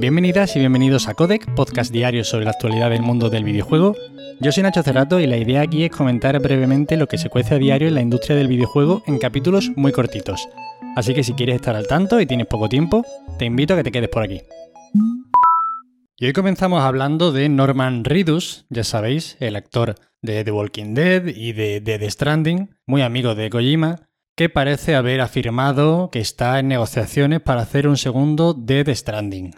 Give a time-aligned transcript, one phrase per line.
[0.00, 3.94] Bienvenidas y bienvenidos a Codec, podcast diario sobre la actualidad del mundo del videojuego.
[4.40, 7.56] Yo soy Nacho Cerrato y la idea aquí es comentar brevemente lo que se cuece
[7.56, 10.48] a diario en la industria del videojuego en capítulos muy cortitos.
[10.96, 13.04] Así que si quieres estar al tanto y tienes poco tiempo,
[13.38, 14.40] te invito a que te quedes por aquí.
[16.16, 21.26] Y hoy comenzamos hablando de Norman Reedus, ya sabéis, el actor de The Walking Dead
[21.26, 26.68] y de The Stranding, muy amigo de Kojima, que parece haber afirmado que está en
[26.68, 29.52] negociaciones para hacer un segundo Dead Stranding.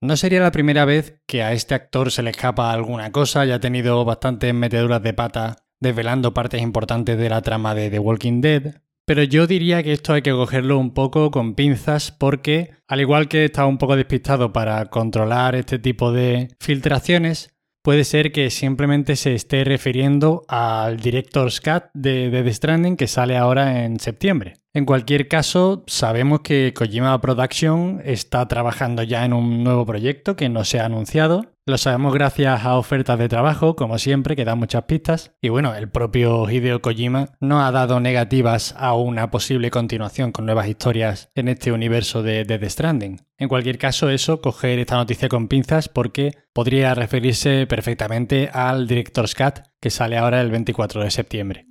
[0.00, 3.56] No sería la primera vez que a este actor se le escapa alguna cosa, ya
[3.56, 8.40] ha tenido bastantes meteduras de pata desvelando partes importantes de la trama de The Walking
[8.40, 13.00] Dead, pero yo diría que esto hay que cogerlo un poco con pinzas porque, al
[13.00, 17.57] igual que estaba un poco despistado para controlar este tipo de filtraciones,
[17.88, 23.34] puede ser que simplemente se esté refiriendo al Director's Cut de, The Stranding que sale
[23.34, 24.56] ahora en septiembre.
[24.74, 30.50] En cualquier caso, sabemos que Kojima Production está trabajando ya en un nuevo proyecto que
[30.50, 31.46] no se ha anunciado.
[31.68, 35.32] Lo sabemos gracias a ofertas de trabajo, como siempre, que dan muchas pistas.
[35.42, 40.46] Y bueno, el propio Hideo Kojima no ha dado negativas a una posible continuación con
[40.46, 43.20] nuevas historias en este universo de, The Stranding.
[43.36, 49.34] En cualquier caso, eso, coger esta noticia con pinzas porque podría referirse perfectamente al Director's
[49.34, 51.66] Cut que sale ahora el 24 de septiembre.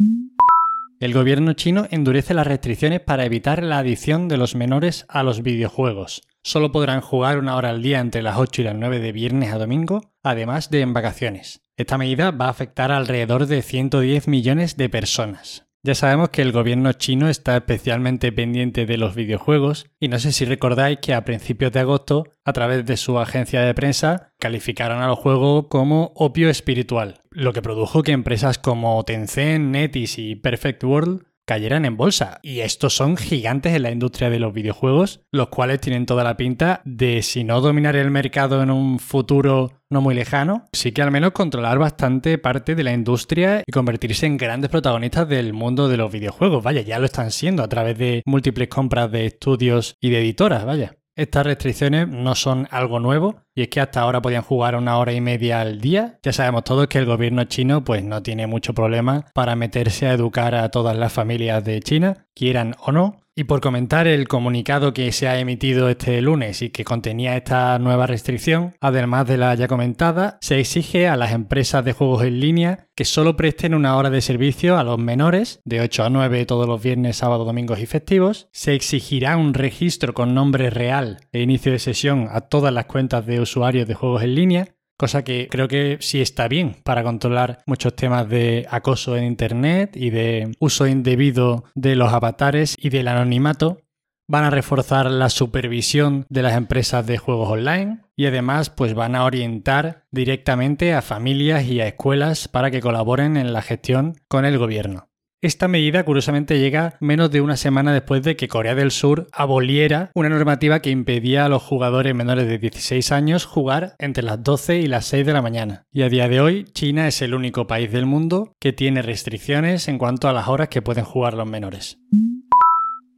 [0.99, 5.43] El gobierno chino endurece las restricciones para evitar la adición de los menores a los
[5.43, 6.23] videojuegos.
[6.41, 9.53] Solo podrán jugar una hora al día entre las 8 y las 9 de viernes
[9.53, 11.61] a domingo, además de en vacaciones.
[11.75, 15.67] Esta medida va a afectar a alrededor de 110 millones de personas.
[15.83, 20.31] Ya sabemos que el gobierno chino está especialmente pendiente de los videojuegos y no sé
[20.31, 25.01] si recordáis que a principios de agosto, a través de su agencia de prensa, calificaron
[25.01, 30.35] a los juegos como opio espiritual, lo que produjo que empresas como Tencent, Netis y
[30.35, 32.39] Perfect World cayeran en bolsa.
[32.41, 36.35] Y estos son gigantes en la industria de los videojuegos, los cuales tienen toda la
[36.35, 41.03] pinta de, si no dominar el mercado en un futuro no muy lejano, sí que
[41.03, 45.87] al menos controlar bastante parte de la industria y convertirse en grandes protagonistas del mundo
[45.87, 46.63] de los videojuegos.
[46.63, 50.65] Vaya, ya lo están siendo a través de múltiples compras de estudios y de editoras,
[50.65, 50.97] vaya.
[51.15, 55.13] Estas restricciones no son algo nuevo y es que hasta ahora podían jugar una hora
[55.13, 56.19] y media al día.
[56.21, 60.13] Ya sabemos todos que el gobierno chino pues no tiene mucho problema para meterse a
[60.13, 64.95] educar a todas las familias de China, quieran o no, y por comentar el comunicado
[64.95, 69.53] que se ha emitido este lunes y que contenía esta nueva restricción, además de la
[69.53, 73.95] ya comentada, se exige a las empresas de juegos en línea que solo presten una
[73.95, 77.77] hora de servicio a los menores, de 8 a 9 todos los viernes, sábados, domingos
[77.77, 78.47] y festivos.
[78.51, 83.27] Se exigirá un registro con nombre real e inicio de sesión a todas las cuentas
[83.27, 87.59] de usuarios de juegos en línea cosa que creo que sí está bien para controlar
[87.67, 93.07] muchos temas de acoso en Internet y de uso indebido de los avatares y del
[93.07, 93.81] anonimato.
[94.29, 99.15] Van a reforzar la supervisión de las empresas de juegos online y además pues van
[99.15, 104.43] a orientar directamente a familias y a escuelas para que colaboren en la gestión con
[104.43, 105.07] el gobierno.
[105.47, 110.11] Esta medida curiosamente llega menos de una semana después de que Corea del Sur aboliera
[110.13, 114.79] una normativa que impedía a los jugadores menores de 16 años jugar entre las 12
[114.79, 115.85] y las 6 de la mañana.
[115.89, 119.87] Y a día de hoy China es el único país del mundo que tiene restricciones
[119.87, 121.97] en cuanto a las horas que pueden jugar los menores.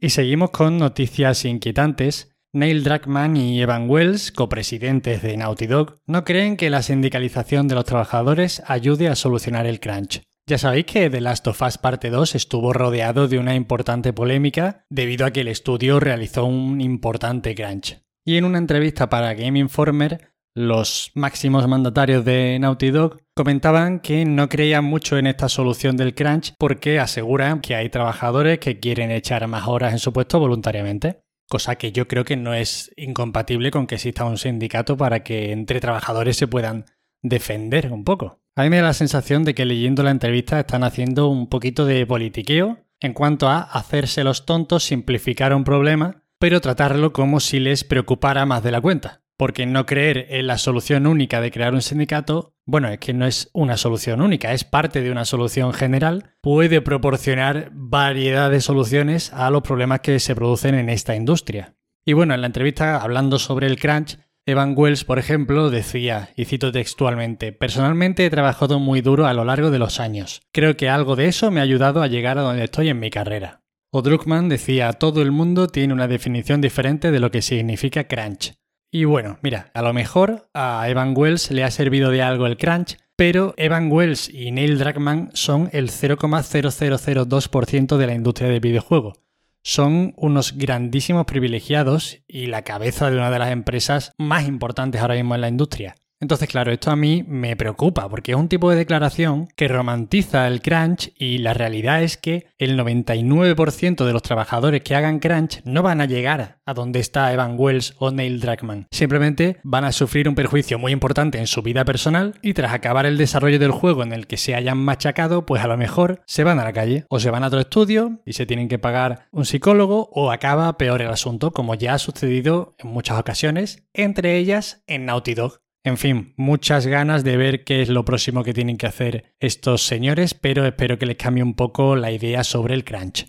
[0.00, 2.30] Y seguimos con noticias inquietantes.
[2.52, 7.74] Neil Druckmann y Evan Wells, copresidentes de Naughty Dog, no creen que la sindicalización de
[7.74, 10.22] los trabajadores ayude a solucionar el crunch.
[10.50, 14.84] Ya sabéis que The Last of Us Parte 2 estuvo rodeado de una importante polémica
[14.90, 18.02] debido a que el estudio realizó un importante crunch.
[18.26, 24.24] Y en una entrevista para Game Informer, los máximos mandatarios de Naughty Dog comentaban que
[24.24, 29.12] no creían mucho en esta solución del crunch porque aseguran que hay trabajadores que quieren
[29.12, 31.20] echar más horas en su puesto voluntariamente.
[31.48, 35.52] Cosa que yo creo que no es incompatible con que exista un sindicato para que
[35.52, 36.86] entre trabajadores se puedan
[37.22, 38.39] defender un poco.
[38.56, 41.86] A mí me da la sensación de que leyendo la entrevista están haciendo un poquito
[41.86, 47.60] de politiqueo en cuanto a hacerse los tontos, simplificar un problema, pero tratarlo como si
[47.60, 49.22] les preocupara más de la cuenta.
[49.36, 53.24] Porque no creer en la solución única de crear un sindicato, bueno, es que no
[53.24, 59.32] es una solución única, es parte de una solución general, puede proporcionar variedad de soluciones
[59.32, 61.76] a los problemas que se producen en esta industria.
[62.04, 64.18] Y bueno, en la entrevista, hablando sobre el crunch,
[64.50, 69.44] Evan Wells, por ejemplo, decía, y cito textualmente, personalmente he trabajado muy duro a lo
[69.44, 70.42] largo de los años.
[70.52, 73.10] Creo que algo de eso me ha ayudado a llegar a donde estoy en mi
[73.10, 73.62] carrera.
[73.92, 78.54] O Druckmann decía, todo el mundo tiene una definición diferente de lo que significa crunch.
[78.92, 82.56] Y bueno, mira, a lo mejor a Evan Wells le ha servido de algo el
[82.56, 89.14] crunch, pero Evan Wells y Neil Druckmann son el 0,0002% de la industria del videojuego.
[89.62, 95.14] Son unos grandísimos privilegiados y la cabeza de una de las empresas más importantes ahora
[95.14, 95.96] mismo en la industria.
[96.20, 100.46] Entonces, claro, esto a mí me preocupa porque es un tipo de declaración que romantiza
[100.46, 105.62] el crunch y la realidad es que el 99% de los trabajadores que hagan crunch
[105.64, 108.86] no van a llegar a donde está Evan Wells o Neil Druckmann.
[108.90, 113.06] Simplemente van a sufrir un perjuicio muy importante en su vida personal y tras acabar
[113.06, 116.44] el desarrollo del juego en el que se hayan machacado, pues a lo mejor se
[116.44, 119.26] van a la calle o se van a otro estudio y se tienen que pagar
[119.30, 124.36] un psicólogo o acaba peor el asunto, como ya ha sucedido en muchas ocasiones, entre
[124.36, 125.60] ellas en Naughty Dog.
[125.82, 129.82] En fin, muchas ganas de ver qué es lo próximo que tienen que hacer estos
[129.82, 133.26] señores, pero espero que les cambie un poco la idea sobre el crunch.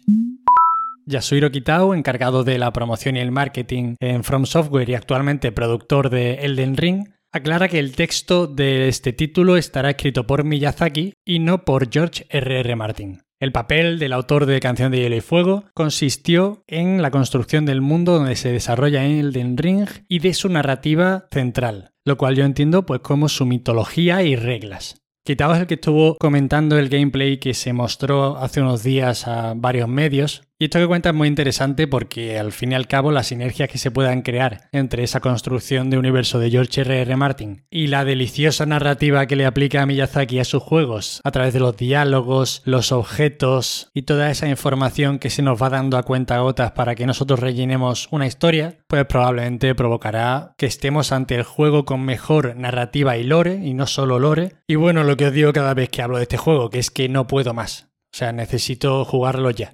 [1.06, 6.09] Yasuhiro Kitao, encargado de la promoción y el marketing en From Software y actualmente productor
[6.09, 11.39] de Elden Ring, aclara que el texto de este título estará escrito por Miyazaki y
[11.39, 12.75] no por George R.R.
[12.75, 13.21] Martin.
[13.42, 17.82] El papel del autor de Canción de Hielo y Fuego consistió en la construcción del
[17.82, 22.86] mundo donde se desarrolla Elden Ring y de su narrativa central, lo cual yo entiendo
[22.86, 25.02] pues como su mitología y reglas.
[25.26, 29.90] Quitaos el que estuvo comentando el gameplay que se mostró hace unos días a varios
[29.90, 33.25] medios, y esto que cuenta es muy interesante porque al fin y al cabo las
[33.25, 37.02] sinergias que se puedan crear entre esa construcción de universo de George R.R.
[37.02, 37.16] R.
[37.16, 41.56] Martin y la deliciosa narrativa que le aplica a Miyazaki a sus juegos a través
[41.56, 46.04] de los diálogos, los objetos y toda esa información que se nos va dando a
[46.04, 51.44] cuenta gotas para que nosotros rellenemos una historia, pues probablemente provocará que estemos ante el
[51.44, 54.57] juego con mejor narrativa y lore y no solo lore.
[54.68, 56.92] Y bueno, lo que os digo cada vez que hablo de este juego, que es
[56.92, 57.88] que no puedo más.
[58.14, 59.74] O sea, necesito jugarlo ya.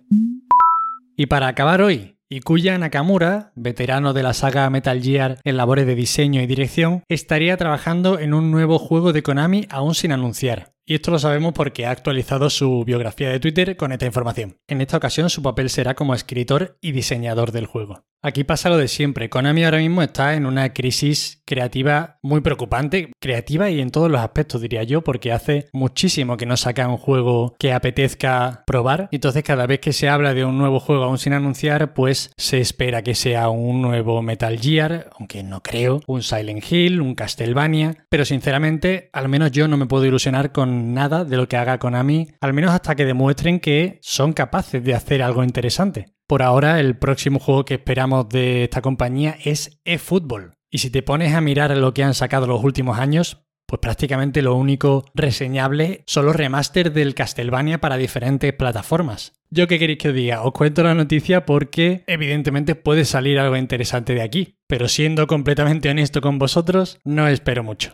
[1.20, 5.96] Y para acabar hoy, Ikuya Nakamura, veterano de la saga Metal Gear en labores de
[5.96, 10.77] diseño y dirección, estaría trabajando en un nuevo juego de Konami aún sin anunciar.
[10.90, 14.56] Y esto lo sabemos porque ha actualizado su biografía de Twitter con esta información.
[14.70, 18.06] En esta ocasión su papel será como escritor y diseñador del juego.
[18.24, 19.30] Aquí pasa lo de siempre.
[19.30, 24.20] Konami ahora mismo está en una crisis creativa muy preocupante, creativa y en todos los
[24.22, 29.08] aspectos diría yo, porque hace muchísimo que no saca un juego que apetezca probar.
[29.12, 32.60] Entonces cada vez que se habla de un nuevo juego aún sin anunciar, pues se
[32.60, 38.06] espera que sea un nuevo Metal Gear, aunque no creo, un Silent Hill, un Castlevania,
[38.10, 41.80] pero sinceramente al menos yo no me puedo ilusionar con nada de lo que haga
[41.80, 46.14] Konami, al menos hasta que demuestren que son capaces de hacer algo interesante.
[46.28, 50.54] Por ahora, el próximo juego que esperamos de esta compañía es eFootball.
[50.70, 54.42] Y si te pones a mirar lo que han sacado los últimos años, pues prácticamente
[54.42, 59.34] lo único reseñable son los remaster del Castlevania para diferentes plataformas.
[59.50, 63.58] Yo qué queréis que os diga, os cuento la noticia porque evidentemente puede salir algo
[63.58, 67.94] interesante de aquí, pero siendo completamente honesto con vosotros, no espero mucho.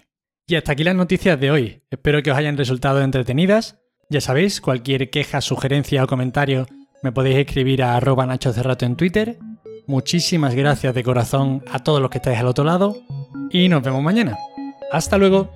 [0.54, 1.82] Y hasta aquí las noticias de hoy.
[1.90, 3.80] Espero que os hayan resultado entretenidas.
[4.08, 6.68] Ya sabéis, cualquier queja, sugerencia o comentario
[7.02, 9.40] me podéis escribir a arroba Nacho Cerrato en Twitter.
[9.88, 12.96] Muchísimas gracias de corazón a todos los que estáis al otro lado
[13.50, 14.38] y nos vemos mañana.
[14.92, 15.52] Hasta luego.